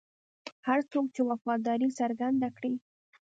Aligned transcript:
هر 0.67 0.79
څوک 0.91 1.05
چې 1.15 1.21
وفاداري 1.29 1.89
څرګنده 1.99 2.49
کړي. 2.57 2.73